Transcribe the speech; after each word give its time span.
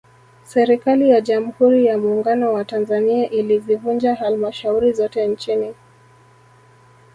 Serikali 0.43 1.09
ya 1.09 1.21
Jamhuri 1.21 1.85
ya 1.85 1.97
Muungano 1.97 2.53
wa 2.53 2.65
Tanzania 2.65 3.29
ilizivunja 3.29 4.15
Halmashauri 4.15 4.93
zote 4.93 5.27
nchini 5.27 5.73